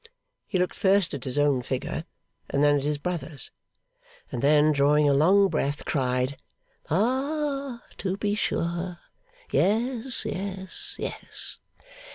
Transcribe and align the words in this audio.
He 0.47 0.57
looked 0.57 0.73
first 0.73 1.13
at 1.13 1.25
his 1.25 1.37
own 1.37 1.61
figure, 1.61 2.05
and 2.49 2.63
then 2.63 2.77
at 2.77 2.81
his 2.83 2.97
brother's, 2.97 3.51
and 4.31 4.41
then, 4.41 4.71
drawing 4.71 5.07
a 5.07 5.13
long 5.13 5.47
breath, 5.47 5.85
cried, 5.85 6.41
'Hah, 6.87 7.81
to 7.99 8.17
be 8.17 8.33
sure! 8.33 8.97
Yes, 9.51 10.25
yes, 10.25 10.95
yes. 10.97 11.59